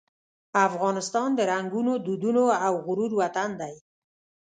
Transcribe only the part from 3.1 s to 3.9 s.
وطن دی.